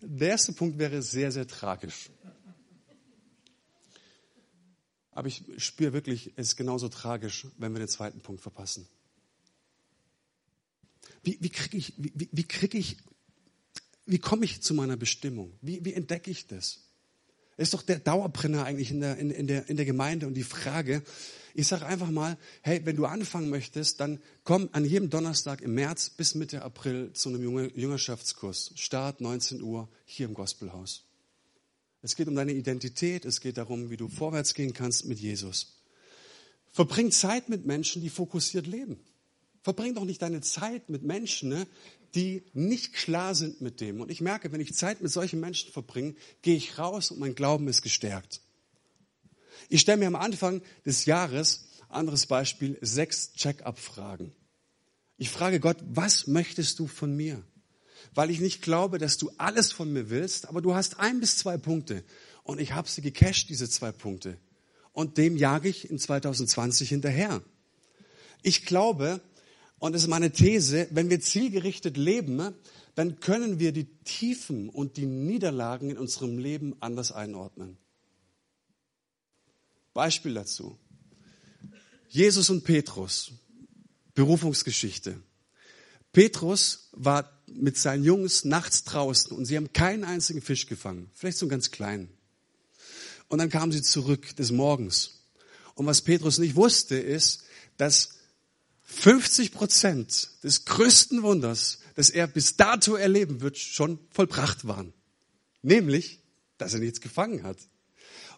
[0.00, 2.10] Der erste Punkt wäre sehr, sehr tragisch.
[5.10, 8.86] Aber ich spüre wirklich, es ist genauso tragisch, wenn wir den zweiten Punkt verpassen.
[11.26, 12.98] Wie, wie kriege ich, wie, wie krieg ich,
[14.06, 15.52] wie komme ich zu meiner Bestimmung?
[15.60, 16.84] Wie, wie entdecke ich das?
[17.56, 20.44] Ist doch der Dauerbrenner eigentlich in der, in, in, der, in der Gemeinde und die
[20.44, 21.02] Frage,
[21.52, 25.74] ich sage einfach mal, hey, wenn du anfangen möchtest, dann komm an jedem Donnerstag im
[25.74, 28.70] März bis Mitte April zu einem Jüngerschaftskurs.
[28.76, 31.06] Start 19 Uhr hier im Gospelhaus.
[32.02, 35.80] Es geht um deine Identität, es geht darum, wie du vorwärts gehen kannst mit Jesus.
[36.70, 39.00] Verbring Zeit mit Menschen, die fokussiert leben.
[39.66, 41.66] Verbring doch nicht deine Zeit mit Menschen, ne,
[42.14, 44.00] die nicht klar sind mit dem.
[44.00, 47.34] Und ich merke, wenn ich Zeit mit solchen Menschen verbringe, gehe ich raus und mein
[47.34, 48.42] Glauben ist gestärkt.
[49.68, 54.32] Ich stelle mir am Anfang des Jahres, anderes Beispiel, sechs Check-up-Fragen.
[55.16, 57.42] Ich frage Gott, was möchtest du von mir?
[58.14, 61.38] Weil ich nicht glaube, dass du alles von mir willst, aber du hast ein bis
[61.38, 62.04] zwei Punkte.
[62.44, 64.38] Und ich habe sie gecached, diese zwei Punkte.
[64.92, 67.42] Und dem jage ich in 2020 hinterher.
[68.44, 69.20] Ich glaube,
[69.78, 72.54] und das ist meine These, wenn wir zielgerichtet leben,
[72.94, 77.76] dann können wir die Tiefen und die Niederlagen in unserem Leben anders einordnen.
[79.92, 80.78] Beispiel dazu.
[82.08, 83.32] Jesus und Petrus,
[84.14, 85.20] Berufungsgeschichte.
[86.12, 91.36] Petrus war mit seinen Jungs nachts draußen und sie haben keinen einzigen Fisch gefangen, vielleicht
[91.36, 92.08] so einen ganz kleinen.
[93.28, 95.24] Und dann kamen sie zurück des Morgens.
[95.74, 97.42] Und was Petrus nicht wusste, ist,
[97.76, 98.15] dass
[98.86, 104.92] 50 Prozent des größten Wunders, das er bis dato erleben wird, schon vollbracht waren.
[105.62, 106.20] Nämlich,
[106.56, 107.58] dass er nichts gefangen hat.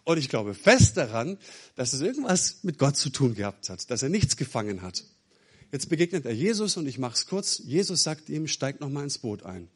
[0.05, 1.37] Und ich glaube fest daran,
[1.75, 5.03] dass es irgendwas mit Gott zu tun gehabt hat, dass er nichts gefangen hat.
[5.71, 7.59] Jetzt begegnet er Jesus und ich mache es kurz.
[7.59, 9.69] Jesus sagt ihm, steig noch mal ins Boot ein.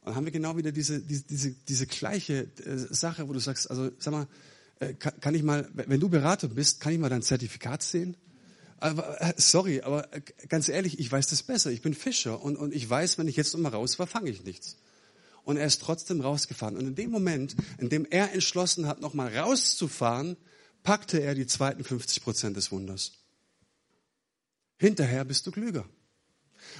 [0.00, 3.40] Und dann haben wir genau wieder diese, diese, diese, diese gleiche äh, Sache, wo du
[3.40, 4.28] sagst, also sag mal,
[4.78, 8.16] äh, kann, kann ich mal, wenn du Berater bist, kann ich mal dein Zertifikat sehen?
[8.80, 11.70] Aber, äh, sorry, aber äh, ganz ehrlich, ich weiß das besser.
[11.70, 14.42] Ich bin Fischer und, und ich weiß, wenn ich jetzt immer raus war, fange ich
[14.44, 14.78] nichts.
[15.44, 16.76] Und er ist trotzdem rausgefahren.
[16.76, 20.36] Und in dem Moment, in dem er entschlossen hat, nochmal rauszufahren,
[20.82, 23.12] packte er die zweiten 50 Prozent des Wunders.
[24.78, 25.84] Hinterher bist du klüger.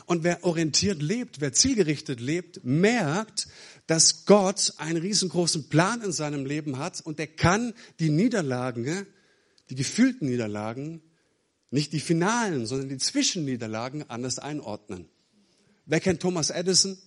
[0.06, 3.48] Und wer orientiert lebt, wer zielgerichtet lebt, merkt,
[3.86, 9.06] dass Gott einen riesengroßen Plan in seinem Leben hat und er kann die Niederlagen,
[9.68, 11.02] die gefühlten Niederlagen,
[11.70, 15.08] nicht die finalen, sondern die Zwischenniederlagen anders einordnen.
[15.86, 16.98] Wer kennt Thomas Edison?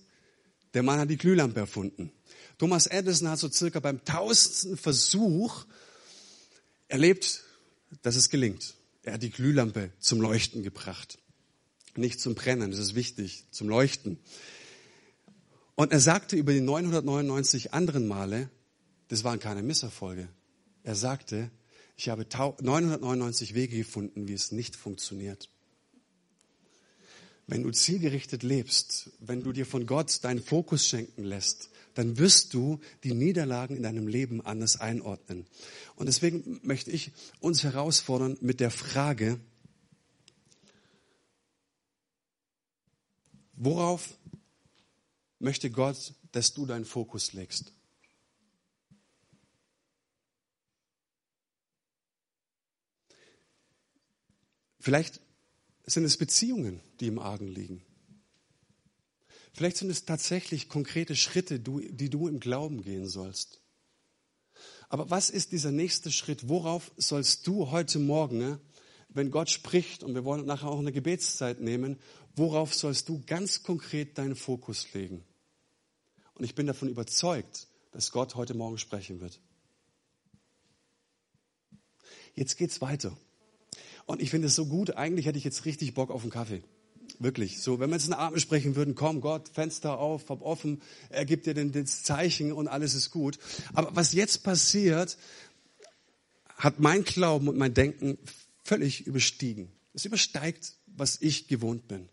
[0.72, 2.10] Der Mann hat die Glühlampe erfunden.
[2.58, 5.66] Thomas Edison hat so circa beim tausendsten Versuch
[6.88, 7.44] erlebt,
[8.02, 8.74] dass es gelingt.
[9.02, 11.18] Er hat die Glühlampe zum Leuchten gebracht.
[11.96, 14.18] Nicht zum Brennen, das ist wichtig, zum Leuchten.
[15.74, 18.48] Und er sagte über die 999 anderen Male,
[19.08, 20.28] das waren keine Misserfolge.
[20.82, 21.50] Er sagte,
[21.96, 25.48] ich habe 999 Wege gefunden, wie es nicht funktioniert.
[27.46, 32.54] Wenn du zielgerichtet lebst, wenn du dir von Gott deinen Fokus schenken lässt, dann wirst
[32.54, 35.46] du die Niederlagen in deinem Leben anders einordnen.
[35.94, 39.38] Und deswegen möchte ich uns herausfordern mit der Frage,
[43.52, 44.18] worauf
[45.38, 47.72] möchte Gott, dass du deinen Fokus legst?
[54.84, 55.22] Vielleicht
[55.86, 57.82] sind es Beziehungen, die im Argen liegen.
[59.54, 63.62] Vielleicht sind es tatsächlich konkrete Schritte, die du im Glauben gehen sollst.
[64.90, 66.50] Aber was ist dieser nächste Schritt?
[66.50, 68.60] Worauf sollst du heute Morgen, ne,
[69.08, 71.98] wenn Gott spricht, und wir wollen nachher auch eine Gebetszeit nehmen,
[72.36, 75.24] worauf sollst du ganz konkret deinen Fokus legen?
[76.34, 79.40] Und ich bin davon überzeugt, dass Gott heute Morgen sprechen wird.
[82.34, 83.16] Jetzt geht's weiter.
[84.06, 86.62] Und ich finde es so gut, eigentlich hätte ich jetzt richtig Bock auf einen Kaffee.
[87.18, 87.60] Wirklich.
[87.60, 91.24] So, wenn wir jetzt einen Abend sprechen würden, komm Gott, Fenster auf, hab offen, er
[91.24, 93.38] gibt dir das Zeichen und alles ist gut.
[93.72, 95.16] Aber was jetzt passiert,
[96.56, 98.18] hat mein Glauben und mein Denken
[98.62, 99.70] völlig überstiegen.
[99.92, 102.08] Es übersteigt, was ich gewohnt bin.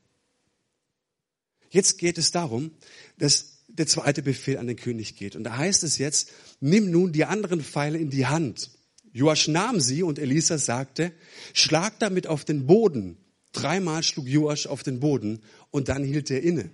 [1.70, 2.72] Jetzt geht es darum,
[3.18, 5.36] dass der zweite Befehl an den König geht.
[5.36, 8.70] Und da heißt es jetzt, nimm nun die anderen Pfeile in die Hand.
[9.14, 11.12] Joasch nahm sie und Elisa sagte,
[11.54, 13.18] schlag damit auf den Boden.
[13.52, 16.72] Dreimal schlug Joasch auf den Boden und dann hielt er inne.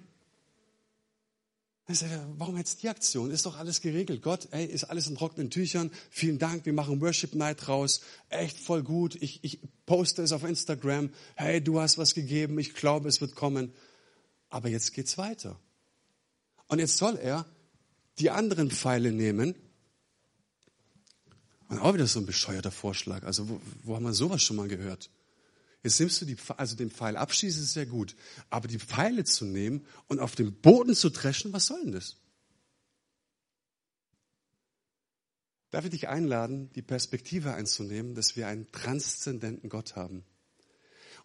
[2.37, 3.31] Warum jetzt die Aktion?
[3.31, 4.21] Ist doch alles geregelt.
[4.21, 5.89] Gott, ey, ist alles in trockenen Tüchern.
[6.09, 8.01] Vielen Dank, wir machen Worship Night raus.
[8.27, 9.15] Echt voll gut.
[9.21, 11.11] Ich, ich poste es auf Instagram.
[11.35, 12.59] Hey, du hast was gegeben.
[12.59, 13.71] Ich glaube, es wird kommen.
[14.49, 15.57] Aber jetzt geht's weiter.
[16.67, 17.45] Und jetzt soll er
[18.19, 19.55] die anderen Pfeile nehmen.
[21.69, 23.23] Und auch wieder so ein bescheuerter Vorschlag.
[23.23, 25.09] Also, wo, wo haben wir sowas schon mal gehört?
[25.83, 28.15] Jetzt nimmst du die, also den Pfeil abschießen ist sehr gut,
[28.49, 32.17] aber die Pfeile zu nehmen und auf dem Boden zu dreschen, was soll denn das?
[35.69, 40.23] Darf ich dich einladen, die Perspektive einzunehmen, dass wir einen transzendenten Gott haben?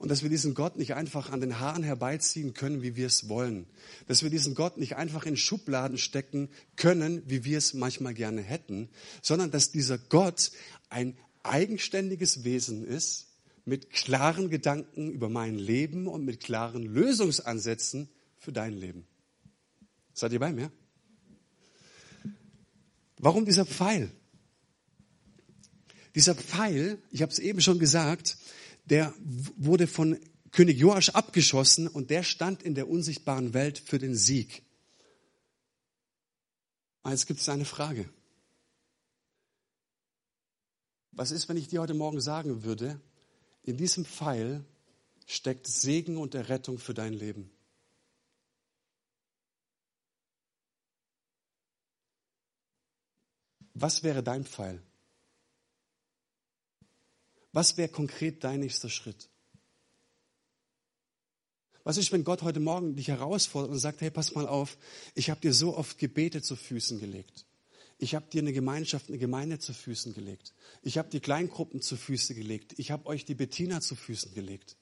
[0.02, 3.28] Und dass wir diesen Gott nicht einfach an den Haaren herbeiziehen können, wie wir es
[3.28, 3.66] wollen.
[4.08, 8.42] Dass wir diesen Gott nicht einfach in Schubladen stecken können, wie wir es manchmal gerne
[8.42, 8.88] hätten,
[9.22, 10.50] sondern dass dieser Gott
[10.88, 13.28] ein eigenständiges Wesen ist,
[13.64, 19.06] mit klaren Gedanken über mein Leben und mit klaren Lösungsansätzen für dein Leben.
[20.14, 20.72] Seid ihr bei mir?
[23.18, 24.10] Warum dieser Pfeil?
[26.16, 28.36] Dieser Pfeil, ich habe es eben schon gesagt,
[28.84, 29.14] der
[29.56, 30.18] wurde von
[30.50, 34.62] König Joasch abgeschossen und der stand in der unsichtbaren Welt für den Sieg.
[37.06, 38.08] Jetzt gibt es eine Frage.
[41.12, 43.00] Was ist, wenn ich dir heute Morgen sagen würde,
[43.62, 44.64] in diesem Pfeil
[45.26, 47.50] steckt Segen und Errettung für dein Leben.
[53.74, 54.82] Was wäre dein Pfeil?
[57.52, 59.28] Was wäre konkret dein nächster Schritt?
[61.84, 64.78] Was ist, wenn Gott heute Morgen dich herausfordert und sagt, hey, pass mal auf,
[65.14, 67.44] ich habe dir so oft Gebete zu Füßen gelegt.
[67.98, 70.54] Ich habe dir eine Gemeinschaft, eine Gemeinde zu Füßen gelegt.
[70.82, 72.74] Ich habe die Kleingruppen zu Füßen gelegt.
[72.78, 74.76] Ich habe euch die Bettina zu Füßen gelegt.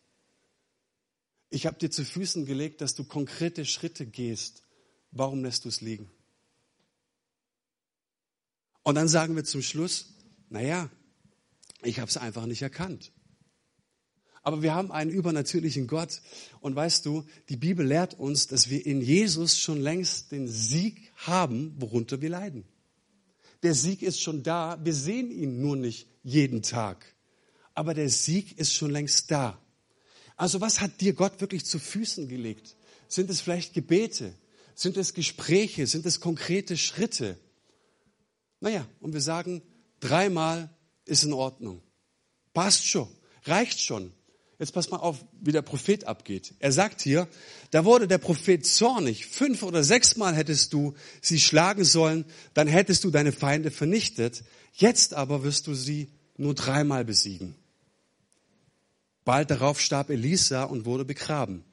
[1.48, 4.62] Ich habe dir zu Füßen gelegt, dass du konkrete Schritte gehst.
[5.10, 6.10] Warum lässt du es liegen?
[8.82, 10.14] Und dann sagen wir zum Schluss,
[10.48, 10.90] naja,
[11.82, 13.12] ich habe es einfach nicht erkannt.
[14.42, 16.22] Aber wir haben einen übernatürlichen Gott.
[16.60, 21.12] Und weißt du, die Bibel lehrt uns, dass wir in Jesus schon längst den Sieg
[21.16, 22.64] haben, worunter wir leiden.
[23.62, 24.78] Der Sieg ist schon da.
[24.82, 27.14] Wir sehen ihn nur nicht jeden Tag.
[27.74, 29.58] Aber der Sieg ist schon längst da.
[30.36, 32.76] Also was hat dir Gott wirklich zu Füßen gelegt?
[33.08, 34.32] Sind es vielleicht Gebete?
[34.74, 35.86] Sind es Gespräche?
[35.86, 37.38] Sind es konkrete Schritte?
[38.60, 39.62] Naja, und wir sagen,
[40.00, 40.74] dreimal
[41.10, 41.82] ist in Ordnung.
[42.54, 43.08] Passt schon,
[43.44, 44.12] reicht schon.
[44.58, 46.54] Jetzt pass mal auf, wie der Prophet abgeht.
[46.58, 47.28] Er sagt hier,
[47.70, 49.26] da wurde der Prophet zornig.
[49.26, 54.44] Fünf oder sechsmal hättest du sie schlagen sollen, dann hättest du deine Feinde vernichtet.
[54.74, 57.54] Jetzt aber wirst du sie nur dreimal besiegen.
[59.24, 61.64] Bald darauf starb Elisa und wurde begraben.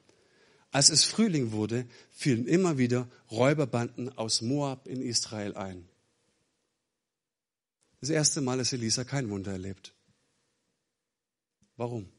[0.70, 5.88] Als es Frühling wurde, fielen immer wieder Räuberbanden aus Moab in Israel ein.
[8.00, 9.94] Das erste Mal, dass Elisa kein Wunder erlebt.
[11.76, 12.12] Warum?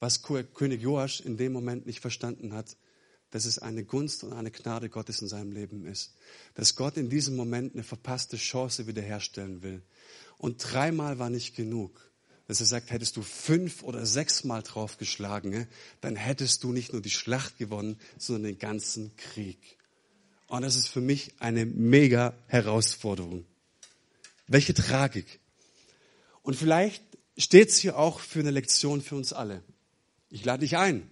[0.00, 2.76] Was König Joasch in dem Moment nicht verstanden hat,
[3.30, 6.14] dass es eine Gunst und eine Gnade Gottes in seinem Leben ist.
[6.54, 9.82] Dass Gott in diesem Moment eine verpasste Chance wiederherstellen will.
[10.38, 12.10] Und dreimal war nicht genug.
[12.46, 15.66] Dass er sagt, hättest du fünf oder sechsmal draufgeschlagen,
[16.00, 19.76] dann hättest du nicht nur die Schlacht gewonnen, sondern den ganzen Krieg.
[20.48, 23.44] Und das ist für mich eine mega Herausforderung.
[24.46, 25.40] Welche Tragik.
[26.42, 27.02] Und vielleicht
[27.36, 29.62] steht es hier auch für eine Lektion für uns alle.
[30.30, 31.06] Ich lade dich ein.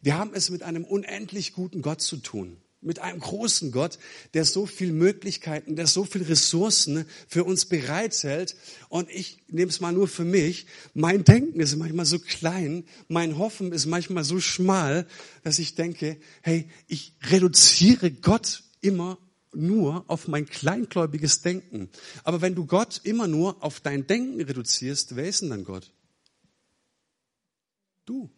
[0.00, 2.56] Wir haben es mit einem unendlich guten Gott zu tun.
[2.80, 3.98] Mit einem großen Gott,
[4.34, 8.54] der so viele Möglichkeiten, der so viele Ressourcen für uns bereithält.
[8.88, 10.66] Und ich nehme es mal nur für mich.
[10.94, 15.06] Mein Denken ist manchmal so klein, mein Hoffen ist manchmal so schmal,
[15.42, 19.18] dass ich denke, hey, ich reduziere Gott immer
[19.52, 21.88] nur auf mein kleingläubiges Denken.
[22.22, 25.90] Aber wenn du Gott immer nur auf dein Denken reduzierst, wer ist denn dann Gott?
[28.04, 28.30] Du.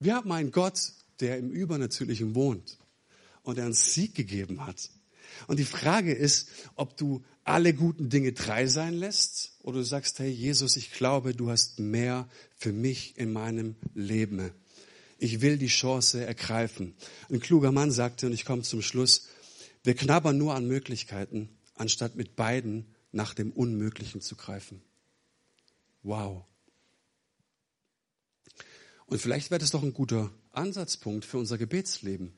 [0.00, 0.92] Wir haben einen Gott,
[1.22, 2.78] der im Übernatürlichen wohnt
[3.42, 4.90] und der uns Sieg gegeben hat.
[5.46, 10.18] Und die Frage ist, ob du alle guten Dinge drei sein lässt oder du sagst,
[10.18, 14.50] hey Jesus, ich glaube, du hast mehr für mich in meinem Leben.
[15.18, 16.94] Ich will die Chance ergreifen.
[17.30, 19.28] Ein kluger Mann sagte, und ich komme zum Schluss,
[19.84, 24.82] wir knabbern nur an Möglichkeiten, anstatt mit beiden nach dem Unmöglichen zu greifen.
[26.02, 26.44] Wow.
[29.12, 32.32] Und vielleicht wäre das doch ein guter Ansatzpunkt für unser Gebetsleben.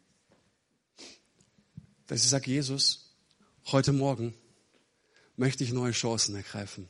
[2.09, 3.15] Dass ich sage, Jesus,
[3.67, 4.35] heute Morgen
[5.37, 6.89] möchte ich neue Chancen ergreifen.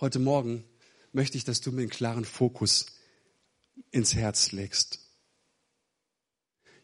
[0.00, 0.64] heute Morgen
[1.12, 2.86] möchte ich, dass du mir einen klaren Fokus
[3.92, 4.98] ins Herz legst.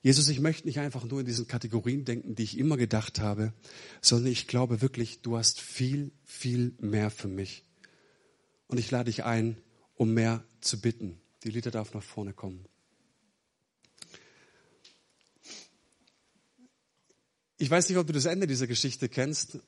[0.03, 3.53] Jesus, ich möchte nicht einfach nur in diesen Kategorien denken, die ich immer gedacht habe,
[4.01, 7.65] sondern ich glaube wirklich, du hast viel, viel mehr für mich.
[8.69, 9.61] Und ich lade dich ein,
[9.97, 11.21] um mehr zu bitten.
[11.47, 12.67] Die Lieder darf nach vorne kommen.
[17.57, 19.61] Ich weiß nicht, ob du das Ende dieser Geschichte kennst.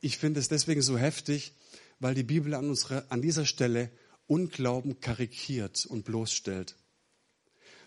[0.00, 1.52] Ich finde es deswegen so heftig,
[1.98, 3.90] weil die Bibel an, unsere, an dieser Stelle
[4.28, 6.74] Unglauben karikiert und bloßstellt.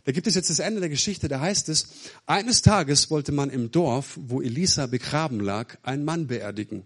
[0.03, 1.87] Da gibt es jetzt das Ende der Geschichte, da heißt es,
[2.27, 6.85] eines Tages wollte man im Dorf, wo Elisa begraben lag, einen Mann beerdigen.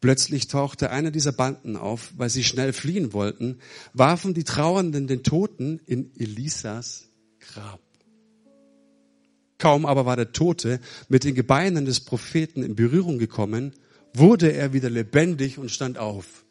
[0.00, 3.58] Plötzlich tauchte einer dieser Banden auf, weil sie schnell fliehen wollten,
[3.92, 7.08] warfen die Trauernden den Toten in Elisas
[7.40, 7.80] Grab.
[9.58, 13.74] Kaum aber war der Tote mit den Gebeinen des Propheten in Berührung gekommen,
[14.14, 16.44] wurde er wieder lebendig und stand auf.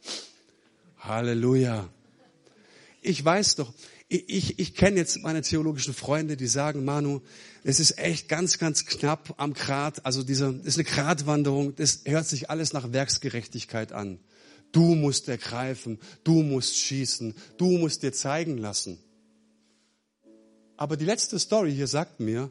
[1.00, 1.88] Halleluja.
[3.02, 3.74] Ich weiß doch,
[4.10, 7.22] ich, ich, kenne jetzt meine theologischen Freunde, die sagen, Manu,
[7.64, 12.26] es ist echt ganz, ganz knapp am Grad, also diese, ist eine Gratwanderung, das hört
[12.26, 14.20] sich alles nach Werksgerechtigkeit an.
[14.72, 18.98] Du musst ergreifen, du musst schießen, du musst dir zeigen lassen.
[20.78, 22.50] Aber die letzte Story hier sagt mir,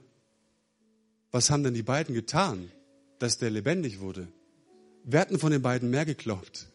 [1.30, 2.70] was haben denn die beiden getan,
[3.18, 4.28] dass der lebendig wurde?
[5.04, 6.68] Wer hat denn von den beiden mehr geglaubt?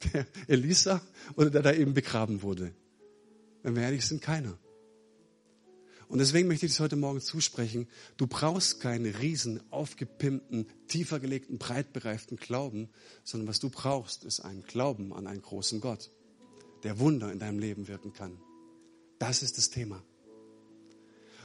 [0.12, 1.00] Der Elisa
[1.36, 2.74] oder der da eben begraben wurde?
[3.62, 4.58] Wenn wir ehrlich sind, keiner.
[6.12, 7.88] Und deswegen möchte ich dir heute Morgen zusprechen,
[8.18, 12.90] du brauchst keinen riesen, aufgepimpten, tiefer gelegten, breit bereiften Glauben,
[13.24, 16.10] sondern was du brauchst, ist ein Glauben an einen großen Gott,
[16.82, 18.38] der Wunder in deinem Leben wirken kann.
[19.18, 20.04] Das ist das Thema.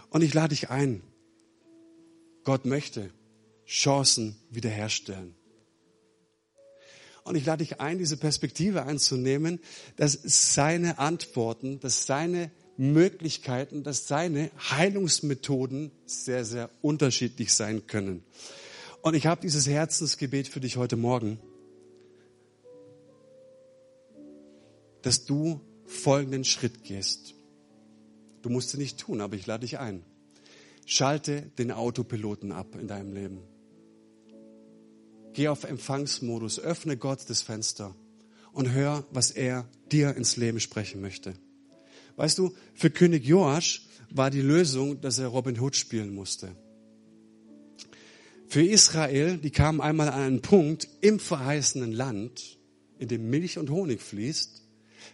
[0.09, 1.01] Und ich lade dich ein,
[2.43, 3.09] Gott möchte
[3.65, 5.33] Chancen wiederherstellen.
[7.27, 9.59] Und ich lade dich ein, diese Perspektive einzunehmen,
[9.97, 18.23] dass seine Antworten, dass seine Möglichkeiten, dass seine Heilungsmethoden sehr, sehr unterschiedlich sein können.
[19.01, 21.37] Und ich habe dieses Herzensgebet für dich heute Morgen,
[25.01, 27.33] dass du folgenden Schritt gehst.
[28.41, 30.03] Du musst es nicht tun, aber ich lade dich ein.
[30.85, 33.56] Schalte den Autopiloten ab in deinem Leben.
[35.37, 37.93] Geh auf Empfangsmodus, öffne Gott das Fenster
[38.53, 41.35] und hör, was er dir ins Leben sprechen möchte.
[42.15, 46.55] Weißt du, für König Joasch war die Lösung, dass er Robin Hood spielen musste.
[48.47, 52.57] Für Israel, die kamen einmal an einen Punkt im verheißenen Land,
[52.97, 54.63] in dem Milch und Honig fließt,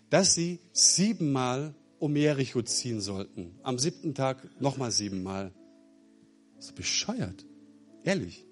[0.09, 3.59] dass sie siebenmal um Jericho ziehen sollten.
[3.61, 5.51] Am siebten Tag nochmal siebenmal.
[6.57, 7.45] Ist bescheuert.
[8.05, 8.45] Ehrlich.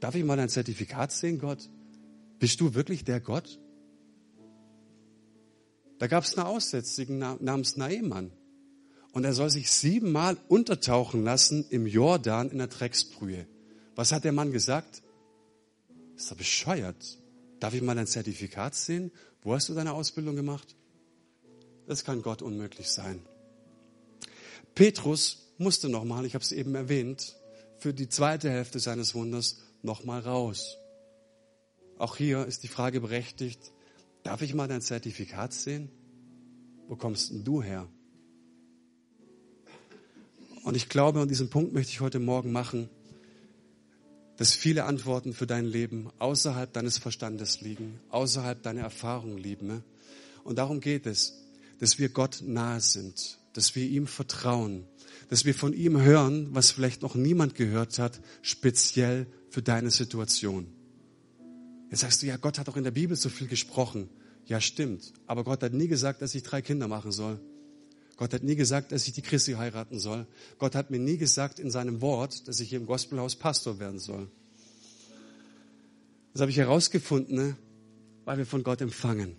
[0.00, 1.68] Darf ich mal dein Zertifikat sehen, Gott?
[2.38, 3.58] Bist du wirklich der Gott?
[5.98, 8.30] Da gab es eine Aussätzigen namens Naemann.
[9.12, 13.46] Und er soll sich siebenmal untertauchen lassen im Jordan in der Drecksbrühe.
[13.94, 15.02] Was hat der Mann gesagt?
[16.16, 17.18] Ist doch bescheuert.
[17.60, 19.10] Darf ich mal dein Zertifikat sehen?
[19.42, 20.76] Wo hast du deine Ausbildung gemacht?
[21.86, 23.22] Das kann Gott unmöglich sein.
[24.74, 27.36] Petrus musste nochmal, ich habe es eben erwähnt,
[27.78, 30.76] für die zweite Hälfte seines Wunders nochmal raus.
[31.96, 33.72] Auch hier ist die Frage berechtigt,
[34.22, 35.88] darf ich mal dein Zertifikat sehen?
[36.88, 37.88] Wo kommst denn du her?
[40.62, 42.90] Und ich glaube, an diesem Punkt möchte ich heute Morgen machen,
[44.36, 49.82] dass viele Antworten für dein Leben außerhalb deines Verstandes liegen, außerhalb deiner Erfahrung liegen.
[50.44, 51.40] Und darum geht es,
[51.78, 54.86] dass wir Gott nahe sind, dass wir ihm vertrauen,
[55.28, 60.66] dass wir von ihm hören, was vielleicht noch niemand gehört hat, speziell für deine Situation.
[61.90, 64.08] Jetzt sagst du, ja, Gott hat auch in der Bibel so viel gesprochen.
[64.46, 65.12] Ja, stimmt.
[65.26, 67.40] Aber Gott hat nie gesagt, dass ich drei Kinder machen soll.
[68.16, 70.26] Gott hat nie gesagt, dass ich die Christi heiraten soll.
[70.58, 73.98] Gott hat mir nie gesagt in seinem Wort, dass ich hier im Gospelhaus Pastor werden
[73.98, 74.28] soll.
[76.32, 77.56] Das habe ich herausgefunden, ne?
[78.24, 79.36] weil wir von Gott empfangen.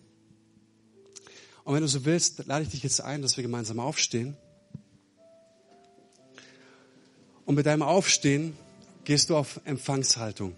[1.63, 4.37] Und wenn du so willst, lade ich dich jetzt ein, dass wir gemeinsam aufstehen.
[7.47, 8.57] Und mit deinem Aufstehen
[9.05, 10.53] gehst du auf Empfangshaltung.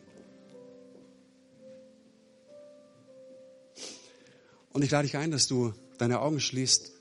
[4.74, 6.92] Und ich lade dich ein, dass du deine Augen schließt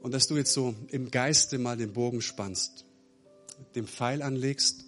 [0.00, 2.86] und dass du jetzt so im Geiste mal den Bogen spannst,
[3.74, 4.86] den Pfeil anlegst.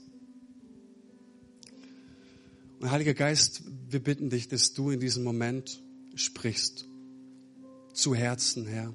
[2.81, 5.83] Und Heiliger Geist, wir bitten dich, dass du in diesem Moment
[6.15, 6.87] sprichst.
[7.93, 8.95] Zu Herzen, Herr.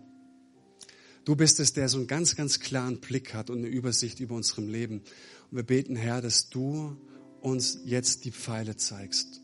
[1.26, 4.36] Du bist es, der so einen ganz, ganz klaren Blick hat und eine Übersicht über
[4.36, 5.02] unserem Leben.
[5.50, 6.98] Und wir beten, Herr, dass du
[7.42, 9.42] uns jetzt die Pfeile zeigst.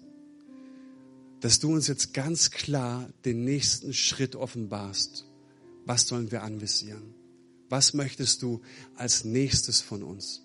[1.42, 5.26] dass du uns jetzt ganz klar den nächsten Schritt offenbarst.
[5.86, 7.16] Was sollen wir anvisieren?
[7.70, 8.62] Was möchtest du
[8.96, 10.44] als nächstes von uns?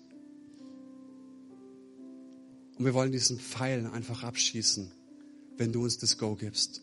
[2.77, 4.91] Und wir wollen diesen Pfeil einfach abschießen,
[5.57, 6.81] wenn du uns das Go gibst.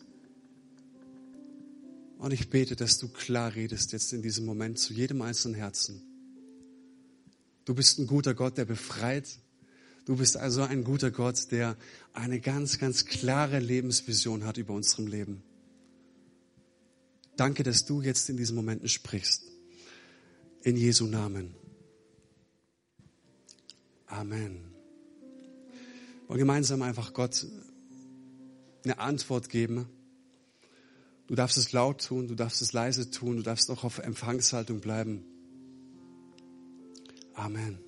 [2.23, 6.01] Und ich bete, dass du klar redest jetzt in diesem Moment zu jedem einzelnen Herzen.
[7.65, 9.27] Du bist ein guter Gott, der befreit.
[10.05, 11.75] Du bist also ein guter Gott, der
[12.13, 15.43] eine ganz, ganz klare Lebensvision hat über unserem Leben.
[17.35, 19.43] Danke, dass du jetzt in diesen Momenten sprichst.
[20.61, 21.53] In Jesu Namen.
[24.07, 24.61] Amen.
[26.29, 27.45] Und gemeinsam einfach Gott
[28.85, 29.89] eine Antwort geben.
[31.33, 34.81] Du darfst es laut tun, du darfst es leise tun, du darfst auch auf Empfangshaltung
[34.81, 35.25] bleiben.
[37.33, 37.79] Amen.